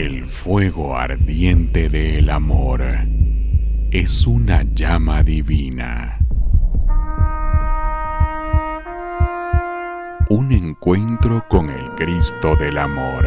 [0.00, 2.82] El fuego ardiente del amor
[3.90, 6.18] es una llama divina.
[10.30, 13.26] Un encuentro con el Cristo del Amor.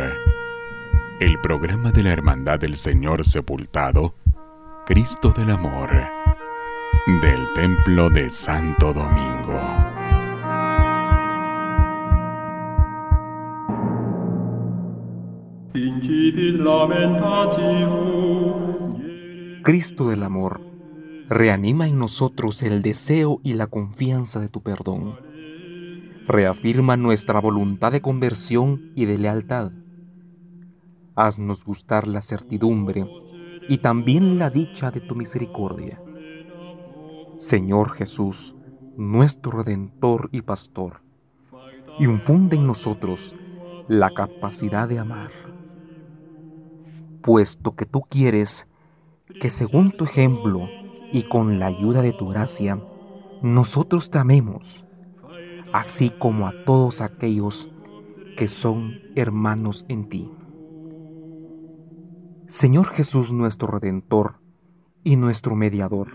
[1.20, 4.16] El programa de la Hermandad del Señor Sepultado,
[4.88, 5.92] Cristo del Amor,
[7.21, 9.62] del Templo de Santo Domingo.
[19.63, 20.59] Cristo del Amor,
[21.30, 25.16] reanima en nosotros el deseo y la confianza de tu perdón.
[26.27, 29.71] Reafirma nuestra voluntad de conversión y de lealtad.
[31.16, 33.08] Haznos gustar la certidumbre
[33.70, 36.02] y también la dicha de tu misericordia.
[37.38, 38.58] Señor Jesús,
[38.97, 41.02] nuestro Redentor y Pastor,
[41.97, 43.38] infunde en nosotros
[43.88, 45.31] la capacidad de amar.
[47.23, 48.67] Puesto que tú quieres
[49.39, 50.67] que según tu ejemplo
[51.13, 52.83] y con la ayuda de tu gracia,
[53.41, 54.85] nosotros te amemos,
[55.71, 57.69] así como a todos aquellos
[58.35, 60.29] que son hermanos en ti.
[62.45, 64.41] Señor Jesús nuestro Redentor
[65.05, 66.09] y nuestro Mediador,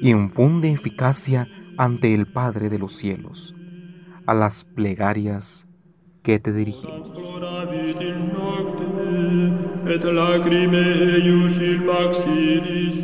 [0.00, 3.54] infunde eficacia ante el Padre de los cielos
[4.26, 5.66] a las plegarias
[6.22, 7.10] que te dirigimos.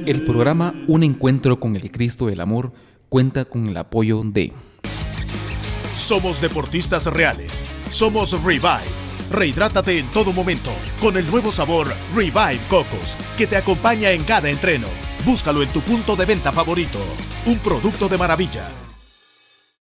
[0.06, 2.72] El programa Un Encuentro con el Cristo del Amor
[3.10, 4.52] cuenta con el apoyo de
[5.94, 7.62] Somos deportistas reales.
[7.90, 8.88] Somos Revive.
[9.30, 14.48] Rehidrátate en todo momento con el nuevo sabor Revive Cocos que te acompaña en cada
[14.48, 14.88] entreno.
[15.26, 16.98] Búscalo en tu punto de venta favorito.
[17.44, 18.79] Un producto de maravilla.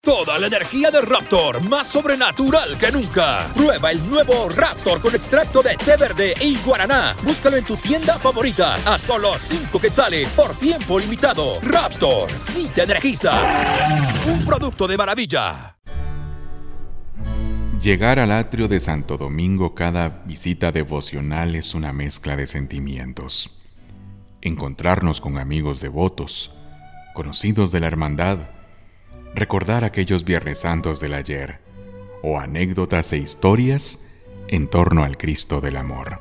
[0.02, 3.52] Toda la energía de Raptor, más sobrenatural que nunca.
[3.54, 7.18] Prueba el nuevo Raptor con extracto de té verde y guaraná.
[7.22, 11.60] Búscalo en tu tienda favorita a solo 5 quetzales por tiempo limitado.
[11.62, 13.34] Raptor, sí te energiza.
[14.26, 15.76] Un producto de maravilla.
[17.82, 23.50] Llegar al atrio de Santo Domingo cada visita devocional es una mezcla de sentimientos.
[24.42, 26.52] Encontrarnos con amigos devotos,
[27.14, 28.59] conocidos de la hermandad,
[29.40, 31.60] recordar aquellos Viernes Santos del ayer,
[32.22, 34.06] o anécdotas e historias
[34.50, 36.20] en torno al Cristo del Amor.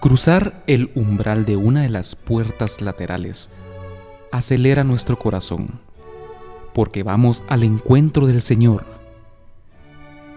[0.00, 3.50] Cruzar el umbral de una de las puertas laterales
[4.30, 5.80] acelera nuestro corazón,
[6.72, 8.84] porque vamos al encuentro del Señor.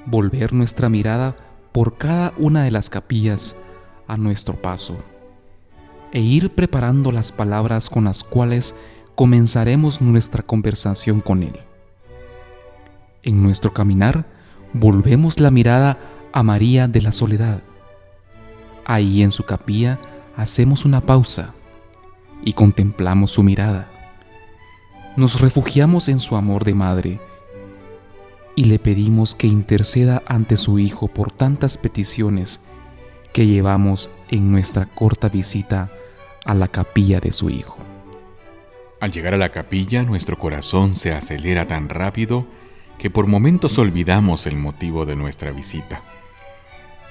[0.08, 1.36] Volver nuestra mirada
[1.74, 3.56] por cada una de las capillas
[4.08, 4.98] a nuestro paso
[6.12, 8.74] e ir preparando las palabras con las cuales
[9.18, 11.60] comenzaremos nuestra conversación con Él.
[13.24, 14.28] En nuestro caminar,
[14.74, 15.98] volvemos la mirada
[16.34, 17.64] a María de la Soledad.
[18.86, 20.00] Ahí en su capilla
[20.36, 21.56] hacemos una pausa
[22.46, 23.90] y contemplamos su mirada.
[25.16, 27.20] Nos refugiamos en su amor de madre
[28.56, 32.62] y le pedimos que interceda ante su Hijo por tantas peticiones
[33.34, 35.90] que llevamos en nuestra corta visita
[36.46, 37.87] a la capilla de su Hijo.
[39.00, 42.48] Al llegar a la capilla, nuestro corazón se acelera tan rápido
[42.98, 46.02] que por momentos olvidamos el motivo de nuestra visita.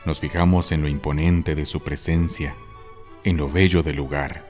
[0.04, 2.54] Nos fijamos en lo imponente de su presencia,
[3.22, 4.44] en lo bello del lugar.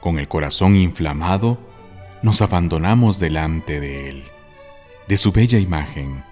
[0.00, 1.58] Con el corazón inflamado,
[2.22, 4.24] nos abandonamos delante de Él,
[5.08, 6.22] de su bella imagen,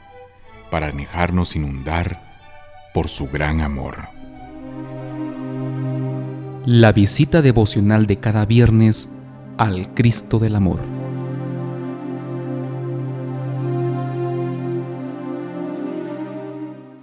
[0.70, 2.34] para dejarnos inundar
[2.92, 4.08] por su gran amor.
[6.66, 9.08] La visita devocional de cada viernes
[9.58, 10.80] al Cristo del Amor.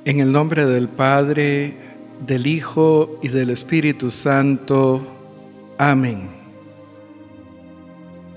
[0.04, 1.76] En el nombre del Padre,
[2.26, 5.02] del Hijo y del Espíritu Santo.
[5.78, 6.30] Amén.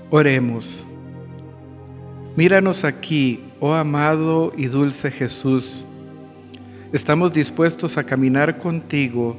[0.09, 0.85] Oremos.
[2.35, 5.85] Míranos aquí, oh amado y dulce Jesús.
[6.93, 9.37] Estamos dispuestos a caminar contigo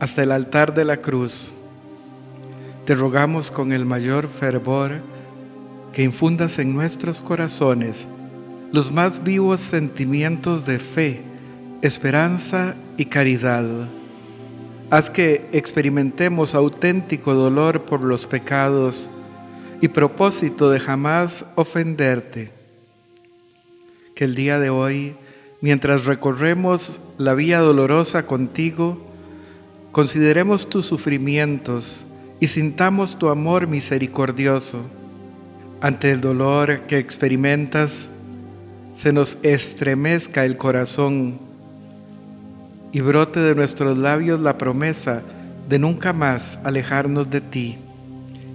[0.00, 1.52] hasta el altar de la cruz
[2.88, 5.02] te rogamos con el mayor fervor
[5.92, 8.06] que infundas en nuestros corazones
[8.72, 11.20] los más vivos sentimientos de fe,
[11.82, 13.66] esperanza y caridad.
[14.88, 19.10] Haz que experimentemos auténtico dolor por los pecados
[19.82, 22.52] y propósito de jamás ofenderte.
[24.14, 25.14] Que el día de hoy,
[25.60, 28.96] mientras recorremos la vía dolorosa contigo,
[29.92, 32.06] consideremos tus sufrimientos,
[32.40, 34.82] y sintamos tu amor misericordioso.
[35.80, 38.08] Ante el dolor que experimentas,
[38.96, 41.38] se nos estremezca el corazón
[42.92, 45.22] y brote de nuestros labios la promesa
[45.68, 47.78] de nunca más alejarnos de ti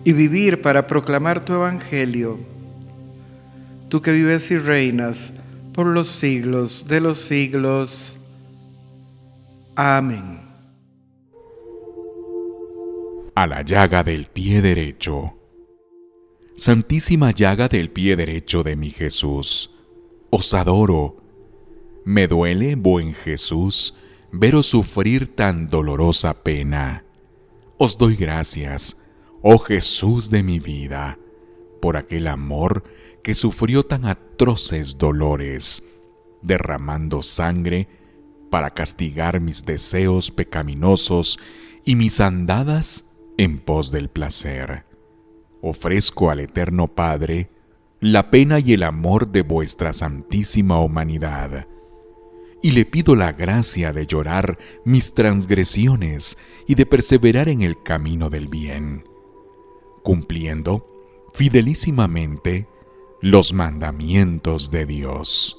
[0.03, 2.39] y vivir para proclamar tu evangelio.
[3.89, 5.31] Tú que vives y reinas
[5.73, 8.15] por los siglos de los siglos.
[9.75, 10.42] Amén.
[13.35, 15.33] A la llaga del pie derecho.
[16.55, 19.71] Santísima llaga del pie derecho de mi Jesús,
[20.29, 21.17] os adoro.
[22.05, 23.95] Me duele, buen Jesús,
[24.31, 27.05] veros sufrir tan dolorosa pena.
[27.79, 29.01] Os doy gracias,
[29.41, 31.17] oh Jesús de mi vida,
[31.81, 32.83] por aquel amor
[33.23, 35.81] que sufrió tan atroces dolores,
[36.43, 37.87] derramando sangre
[38.51, 41.39] para castigar mis deseos pecaminosos
[41.83, 43.05] y mis andadas
[43.37, 44.85] en pos del placer
[45.63, 47.49] ofrezco al Eterno Padre
[48.01, 51.67] la pena y el amor de vuestra santísima humanidad,
[52.61, 56.37] y le pido la gracia de llorar mis transgresiones
[56.67, 59.05] y de perseverar en el camino del bien,
[60.03, 60.85] cumpliendo
[61.33, 62.67] fidelísimamente
[63.21, 65.57] los mandamientos de Dios.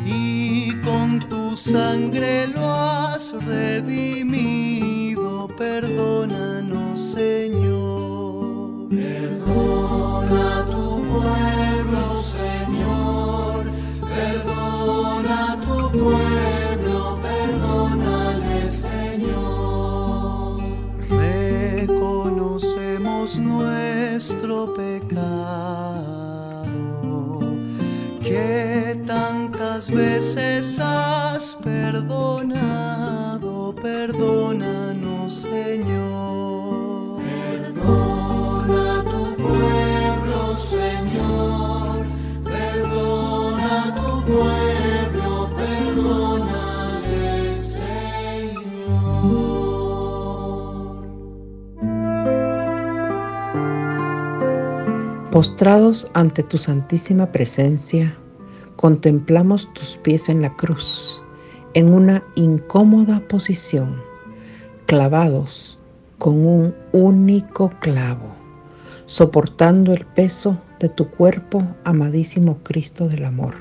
[0.06, 2.48] y con tu sangre
[29.88, 33.08] tantas veces has perdonado
[33.82, 37.18] perdónanos, Señor.
[37.22, 42.06] Perdona a tu pueblo, Señor.
[42.44, 48.98] Perdona a tu pueblo, perdónale, Señor.
[55.32, 58.18] Postrados ante tu santísima presencia,
[58.78, 61.22] contemplamos tus pies en la cruz
[61.74, 64.02] en una incómoda posición,
[64.88, 65.78] clavados
[66.18, 68.34] con un único clavo,
[69.06, 73.54] soportando el peso de tu cuerpo, amadísimo Cristo del amor.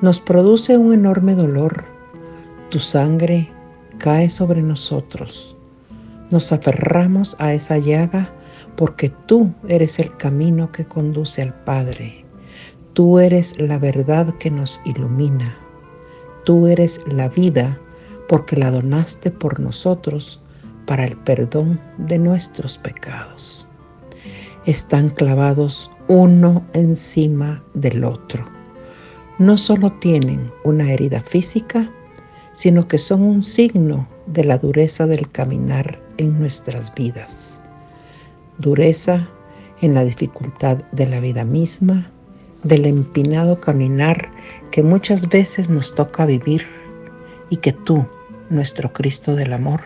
[0.00, 1.84] Nos produce un enorme dolor,
[2.70, 3.50] tu sangre
[3.98, 5.56] cae sobre nosotros.
[6.30, 8.30] Nos aferramos a esa llaga
[8.76, 12.27] porque tú eres el camino que conduce al Padre.
[12.98, 15.56] Tú eres la verdad que nos ilumina
[16.48, 17.78] tú eres la vida
[18.26, 20.40] porque la donaste por nosotros
[20.84, 23.68] para el perdón de nuestros pecados.
[24.66, 28.44] Están clavados uno encima del otro.
[29.38, 31.88] No solo tienen una herida física,
[32.52, 37.60] sino que son un signo de la dureza del caminar en nuestras vidas.
[38.56, 39.28] Dureza
[39.82, 42.10] en la dificultad de la vida misma,
[42.62, 44.30] del empinado caminar
[44.70, 46.66] que muchas veces nos toca vivir
[47.50, 48.06] y que tú,
[48.50, 49.80] nuestro Cristo del amor,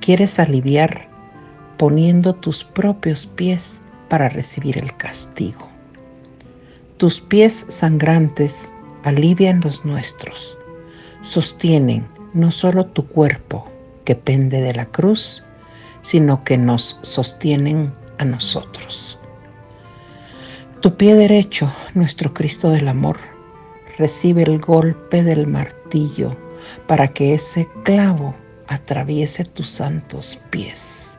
[0.00, 1.08] quieres aliviar
[1.76, 5.68] poniendo tus propios pies para recibir el castigo.
[6.96, 8.70] Tus pies sangrantes
[9.04, 10.56] alivian los nuestros,
[11.22, 13.66] sostienen no solo tu cuerpo
[14.04, 15.44] que pende de la cruz,
[16.02, 19.17] sino que nos sostienen a nosotros.
[20.80, 23.18] Tu pie derecho, nuestro Cristo del amor,
[23.96, 26.36] recibe el golpe del martillo
[26.86, 28.36] para que ese clavo
[28.68, 31.18] atraviese tus santos pies.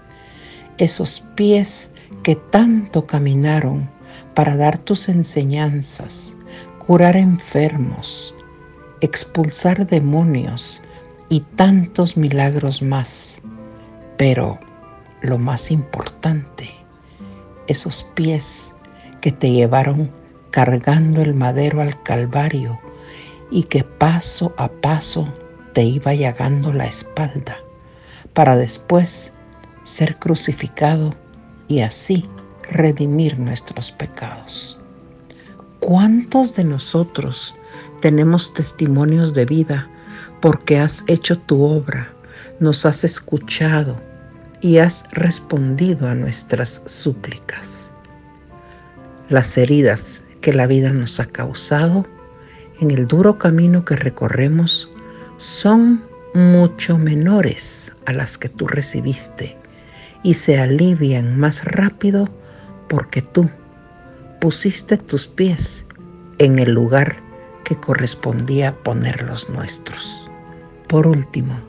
[0.77, 1.89] Esos pies
[2.23, 3.89] que tanto caminaron
[4.33, 6.33] para dar tus enseñanzas,
[6.87, 8.33] curar enfermos,
[9.01, 10.81] expulsar demonios
[11.27, 13.41] y tantos milagros más.
[14.15, 14.57] Pero
[15.21, 16.69] lo más importante,
[17.67, 18.68] esos pies
[19.21, 20.11] que te llevaron
[20.51, 22.79] cargando el madero al Calvario
[23.51, 25.27] y que paso a paso
[25.73, 27.57] te iba llagando la espalda
[28.33, 29.31] para después
[29.83, 31.15] ser crucificado
[31.67, 32.27] y así
[32.71, 34.77] redimir nuestros pecados.
[35.79, 37.55] ¿Cuántos de nosotros
[38.01, 39.87] tenemos testimonios de vida
[40.41, 42.09] porque has hecho tu obra,
[42.59, 43.97] nos has escuchado
[44.61, 47.88] y has respondido a nuestras súplicas?
[49.29, 52.07] Las heridas que la vida nos ha causado
[52.79, 54.91] en el duro camino que recorremos
[55.37, 59.55] son mucho menores a las que tú recibiste
[60.23, 62.27] y se alivian más rápido
[62.87, 63.47] porque tú
[64.41, 65.85] pusiste tus pies
[66.39, 67.17] en el lugar
[67.65, 70.27] que correspondía poner los nuestros.
[70.87, 71.59] Por último,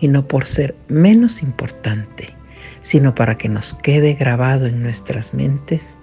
[0.00, 2.34] y no por ser menos importante,
[2.80, 5.98] sino para que nos quede grabado en nuestras mentes,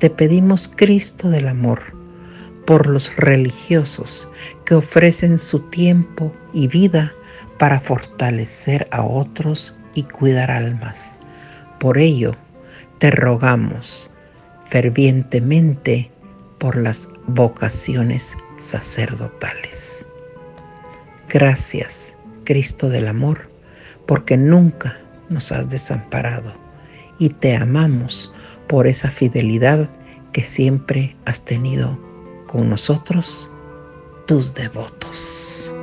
[0.00, 1.82] te pedimos Cristo del amor
[2.66, 4.30] por los religiosos
[4.64, 7.12] que ofrecen su tiempo y vida
[7.58, 11.18] para fortalecer a otros y cuidar almas.
[11.78, 12.32] Por ello,
[12.98, 14.10] te rogamos
[14.64, 16.10] fervientemente
[16.56, 20.06] por las vocaciones sacerdotales.
[21.28, 23.50] Gracias, Cristo del Amor,
[24.06, 24.96] porque nunca
[25.28, 26.54] nos has desamparado
[27.18, 28.32] y te amamos
[28.70, 29.90] por esa fidelidad
[30.32, 31.98] que siempre has tenido
[32.46, 33.50] con nosotros,
[34.28, 35.74] tus devotos.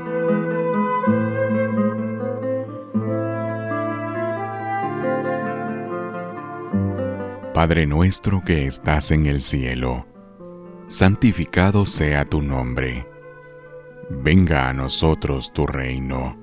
[7.54, 10.06] Padre nuestro que estás en el cielo,
[10.88, 13.06] santificado sea tu nombre.
[14.10, 16.38] Venga a nosotros tu reino.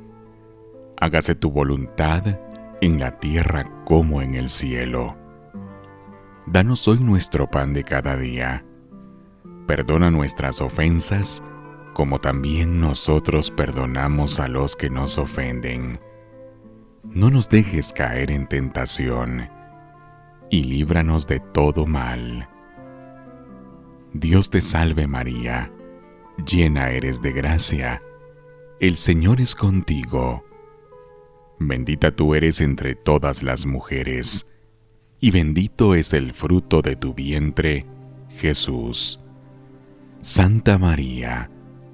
[1.01, 2.39] Hágase tu voluntad
[2.83, 5.24] en la tierra como en el cielo.
[6.47, 8.65] Danos hoy nuestro pan de cada día
[9.67, 11.43] Perdona nuestras ofensas,
[11.95, 16.01] como también nosotros perdonamos a los que nos ofenden.
[17.03, 19.49] No nos dejes caer en tentación,
[20.51, 22.49] y líbranos de todo mal.
[24.13, 25.73] Dios te salve María,
[26.47, 28.03] llena eres de gracia,
[28.81, 30.45] el Señor es contigo.
[31.59, 34.54] Bendita tú eres entre todas las mujeres,
[35.25, 37.87] y bendito es el fruto de tu vientre,
[38.37, 39.19] Jesús.
[40.19, 41.51] Santa María,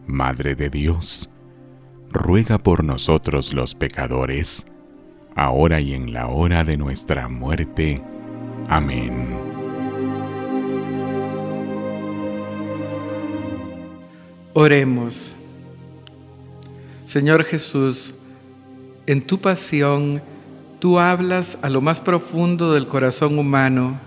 [0.09, 1.31] Madre de Dios,
[2.11, 4.67] ruega por nosotros los pecadores,
[5.37, 8.03] ahora y en la hora de nuestra muerte.
[8.67, 9.29] Amén.
[14.55, 15.37] Oremos.
[17.07, 18.13] Señor Jesús,
[19.07, 20.21] en tu pasión
[20.81, 24.01] tú hablas a lo más profundo del corazón humano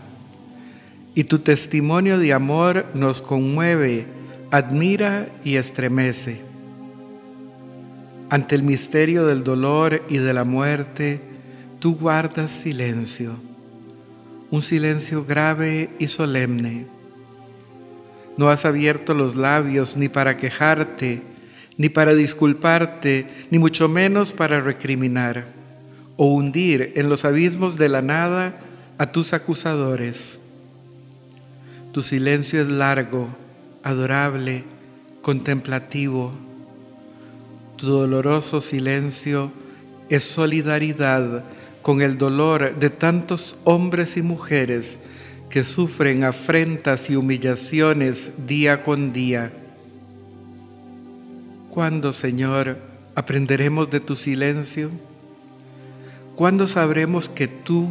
[1.16, 4.08] y tu testimonio de amor nos conmueve,
[4.50, 6.42] admira y estremece.
[8.32, 11.22] Ante el misterio del dolor y de la muerte,
[11.80, 13.36] tú guardas silencio,
[14.50, 16.88] un silencio grave y solemne.
[18.36, 21.22] No has abierto los labios ni para quejarte,
[21.78, 25.63] ni para disculparte, ni mucho menos para recriminar
[26.18, 28.60] o hundir en los abismos de la nada
[28.98, 30.40] a tus acusadores.
[31.92, 33.28] Tu silencio es largo,
[33.84, 34.64] adorable,
[35.22, 36.32] contemplativo.
[37.78, 39.52] Tu doloroso silencio
[40.10, 41.44] es solidaridad
[41.82, 44.98] con el dolor de tantos hombres y mujeres
[45.50, 49.52] que sufren afrentas y humillaciones día con día.
[51.70, 52.78] ¿Cuándo, Señor,
[53.16, 54.90] aprenderemos de tu silencio?
[56.36, 57.90] ¿Cuándo sabremos que tú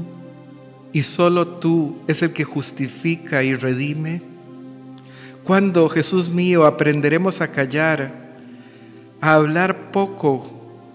[0.93, 4.23] y solo tú es el que justifica y redime?
[5.45, 8.13] Cuando, Jesús mío, aprenderemos a callar,
[9.21, 10.51] a hablar poco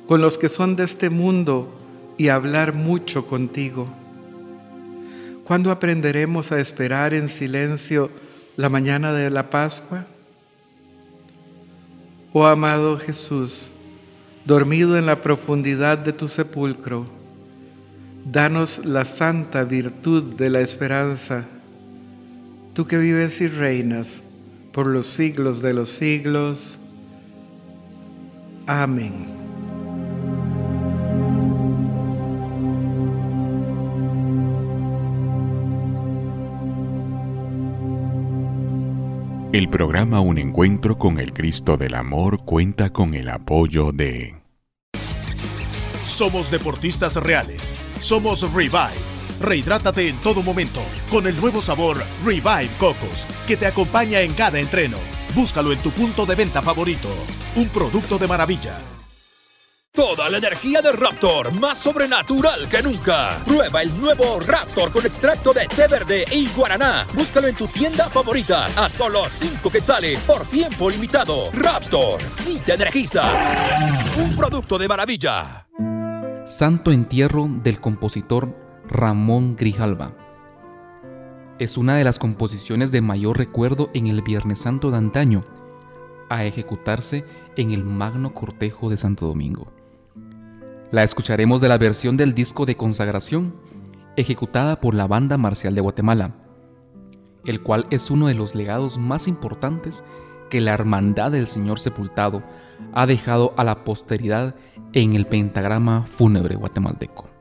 [0.08, 1.74] con los que son de este mundo
[2.18, 3.88] y a hablar mucho contigo?
[5.44, 8.10] ¿Cuándo aprenderemos a esperar en silencio
[8.56, 10.06] la mañana de la Pascua?
[12.34, 13.70] Oh amado Jesús,
[14.46, 17.06] dormido en la profundidad de tu sepulcro,
[18.30, 21.46] Danos la santa virtud de la esperanza,
[22.74, 24.22] tú que vives y reinas
[24.74, 26.78] por los siglos de los siglos.
[28.66, 29.28] Amén.
[39.54, 44.36] El programa Un Encuentro con el Cristo del Amor cuenta con el apoyo de...
[46.06, 48.94] Somos deportistas reales Somos Revive.
[49.40, 54.60] Rehidrátate en todo momento con el nuevo sabor Revive Cocos, que te acompaña en cada
[54.60, 54.98] entreno.
[55.36, 57.10] Búscalo en tu punto de venta favorito.
[57.56, 58.80] Un producto de maravilla.
[59.98, 63.40] Toda la energía de Raptor, más sobrenatural que nunca.
[63.44, 67.08] Prueba el nuevo Raptor con extracto de té verde y guaraná.
[67.16, 71.50] Búscalo en tu tienda favorita a solo 5 quetzales por tiempo limitado.
[71.52, 73.24] Raptor, sí te energiza.
[74.18, 75.67] Un producto de maravilla.
[76.48, 78.56] Santo Entierro del compositor
[78.88, 80.14] Ramón Grijalva.
[81.60, 85.44] Es una de las composiciones de mayor recuerdo en el Viernes Santo de antaño,
[86.30, 87.26] a ejecutarse
[87.58, 89.74] en el Magno Cortejo de Santo Domingo.
[90.90, 93.54] La escucharemos de la versión del disco de consagración,
[94.16, 96.34] ejecutada por la Banda Marcial de Guatemala,
[97.44, 100.02] el cual es uno de los legados más importantes
[100.50, 102.44] que la Hermandad del Señor Sepultado
[102.94, 104.56] ha dejado a la posteridad
[104.94, 107.37] en el pentagrama fúnebre guatemalteco.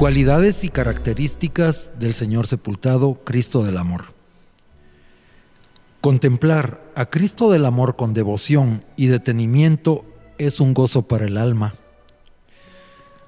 [0.00, 4.14] Cualidades y características del Señor sepultado, Cristo del Amor.
[6.00, 10.06] Contemplar a Cristo del Amor con devoción y detenimiento
[10.38, 11.74] es un gozo para el alma.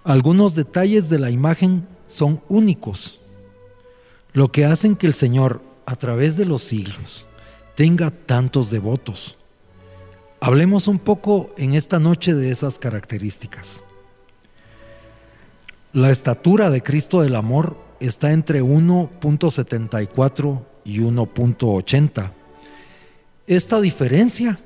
[0.03, 3.21] Algunos detalles de la imagen son únicos,
[4.33, 7.27] lo que hacen que el Señor, a través de los siglos,
[7.75, 9.37] tenga tantos devotos.
[10.41, 13.85] Hablemos un poco en esta noche de esas características.
[15.95, 22.33] La estatura de Cristo del Amor está entre 1.74 y 1.80.
[23.47, 24.59] Esta diferencia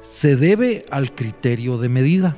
[0.00, 2.36] se debe al criterio de medida.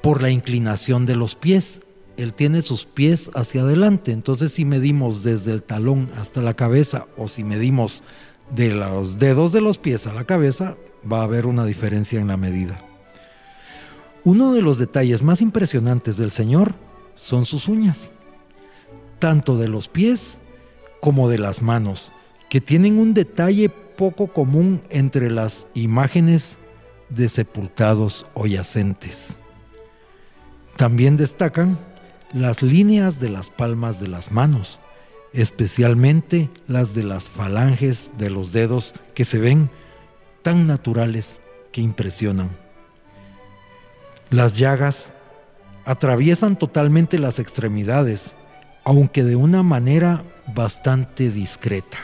[0.00, 1.80] Por la inclinación de los pies,
[2.16, 7.06] él tiene sus pies hacia adelante, entonces si medimos desde el talón hasta la cabeza
[7.16, 8.04] o si medimos
[8.52, 10.76] de los dedos de los pies a la cabeza,
[11.10, 12.85] va a haber una diferencia en la medida.
[14.26, 16.74] Uno de los detalles más impresionantes del Señor
[17.14, 18.10] son sus uñas,
[19.20, 20.40] tanto de los pies
[21.00, 22.10] como de las manos,
[22.48, 26.58] que tienen un detalle poco común entre las imágenes
[27.08, 29.38] de sepultados o yacentes.
[30.76, 31.78] También destacan
[32.32, 34.80] las líneas de las palmas de las manos,
[35.34, 39.70] especialmente las de las falanges de los dedos que se ven
[40.42, 41.38] tan naturales
[41.70, 42.65] que impresionan.
[44.30, 45.14] Las llagas
[45.84, 48.34] atraviesan totalmente las extremidades,
[48.84, 51.98] aunque de una manera bastante discreta.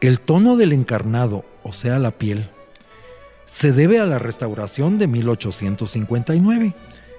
[0.00, 2.50] El tono del encarnado, o sea, la piel,
[3.46, 6.74] se debe a la restauración de 1859,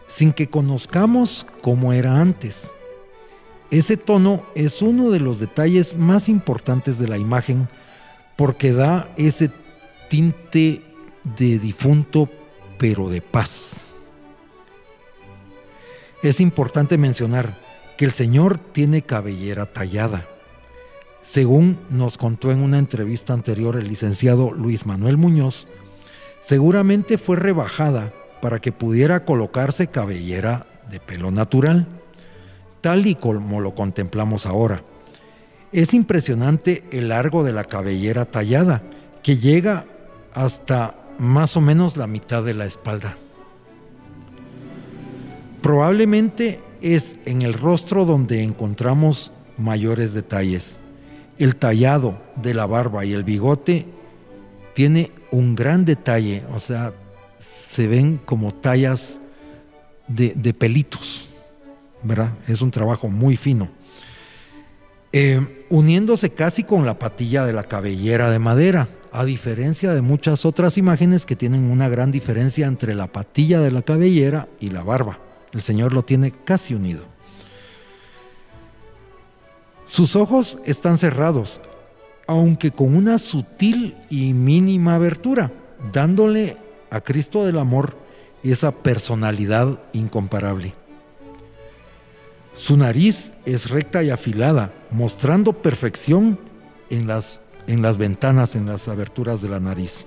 [0.07, 2.71] sin que conozcamos cómo era antes.
[3.71, 7.69] Ese tono es uno de los detalles más importantes de la imagen
[8.35, 9.49] porque da ese
[10.09, 10.83] tinte
[11.37, 12.29] de difunto
[12.77, 13.93] pero de paz.
[16.23, 17.59] Es importante mencionar
[17.97, 20.27] que el Señor tiene cabellera tallada.
[21.21, 25.67] Según nos contó en una entrevista anterior el licenciado Luis Manuel Muñoz,
[26.39, 31.87] seguramente fue rebajada para que pudiera colocarse cabellera de pelo natural,
[32.81, 34.83] tal y como lo contemplamos ahora.
[35.71, 38.83] Es impresionante el largo de la cabellera tallada,
[39.23, 39.85] que llega
[40.33, 43.17] hasta más o menos la mitad de la espalda.
[45.61, 50.79] Probablemente es en el rostro donde encontramos mayores detalles.
[51.37, 53.87] El tallado de la barba y el bigote
[54.73, 56.93] tiene un gran detalle, o sea,
[57.39, 59.19] se ven como tallas
[60.07, 61.25] de, pelitos,
[62.03, 62.29] ¿verdad?
[62.47, 63.69] Es un trabajo muy fino.
[65.11, 70.45] Eh, uniéndose casi con la patilla de la cabellera de madera, a diferencia de muchas
[70.45, 74.83] otras imágenes que tienen una gran diferencia entre la patilla de la cabellera y la
[74.83, 75.19] barba.
[75.53, 77.05] El Señor lo tiene casi unido.
[79.87, 81.61] Sus ojos están cerrados,
[82.27, 85.51] aunque con una sutil y mínima abertura,
[85.93, 86.57] dándole
[86.89, 87.97] a Cristo del Amor
[88.43, 90.73] esa personalidad incomparable.
[92.53, 96.37] Su nariz es recta y afilada, mostrando perfección
[96.89, 100.05] en las, en las ventanas, en las aberturas de la nariz.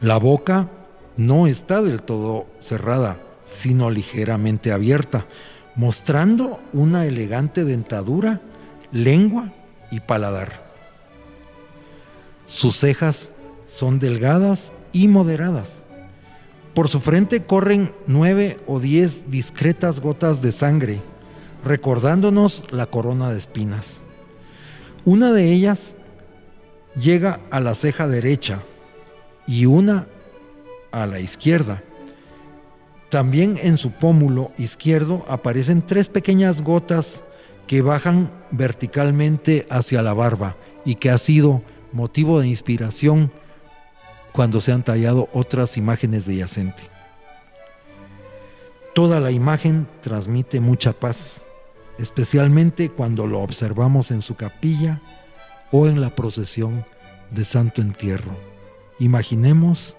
[0.00, 0.70] La boca
[1.16, 5.26] no está del todo cerrada, sino ligeramente abierta,
[5.76, 8.40] mostrando una elegante dentadura,
[8.92, 9.52] lengua
[9.90, 10.64] y paladar.
[12.46, 13.32] Sus cejas
[13.66, 15.82] son delgadas y moderadas.
[16.74, 21.00] Por su frente corren nueve o diez discretas gotas de sangre,
[21.64, 24.03] recordándonos la corona de espinas.
[25.04, 25.94] Una de ellas
[26.96, 28.62] llega a la ceja derecha
[29.46, 30.06] y una
[30.92, 31.82] a la izquierda
[33.14, 37.22] también en su pómulo izquierdo aparecen tres pequeñas gotas
[37.68, 41.62] que bajan verticalmente hacia la barba y que ha sido
[41.92, 43.30] motivo de inspiración
[44.32, 46.82] cuando se han tallado otras imágenes de yacente.
[48.96, 51.40] Toda la imagen transmite mucha paz,
[51.98, 55.00] especialmente cuando lo observamos en su capilla
[55.72, 56.84] o en la procesión
[57.30, 58.36] de Santo Entierro.
[58.98, 59.96] Imaginemos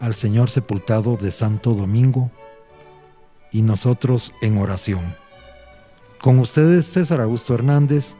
[0.00, 2.30] al Señor sepultado de Santo Domingo
[3.50, 5.16] y nosotros en oración.
[6.20, 8.16] Con ustedes César Augusto Hernández,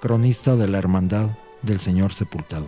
[0.00, 1.30] cronista de la Hermandad
[1.62, 2.66] del Señor Sepultado.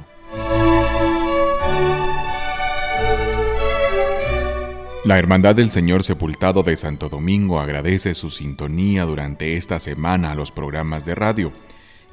[5.06, 10.34] La Hermandad del Señor Sepultado de Santo Domingo agradece su sintonía durante esta semana a
[10.34, 11.52] los programas de radio,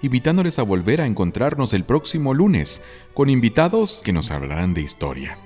[0.01, 2.82] invitándoles a volver a encontrarnos el próximo lunes
[3.13, 5.38] con invitados que nos hablarán de historia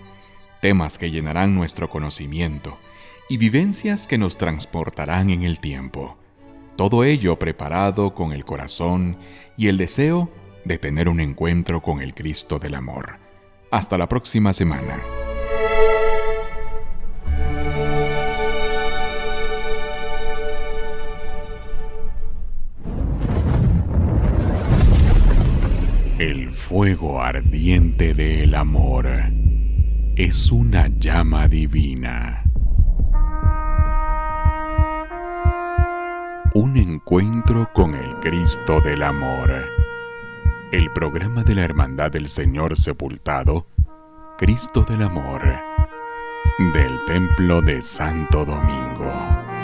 [0.61, 2.77] temas que llenarán nuestro conocimiento
[3.29, 6.17] y vivencias que nos transportarán en el tiempo.
[6.75, 9.17] Todo ello preparado con el corazón
[9.55, 10.29] y el deseo
[10.65, 13.17] de tener un encuentro con el Cristo del Amor.
[13.71, 15.01] Hasta la próxima semana.
[26.67, 29.07] Fuego ardiente del amor
[30.17, 32.43] es una llama divina.
[36.53, 39.49] Un encuentro con el Cristo del Amor.
[40.73, 43.67] El programa de la Hermandad del Señor Sepultado,
[44.37, 45.41] Cristo del Amor,
[46.73, 49.56] del Templo de Santo Domingo.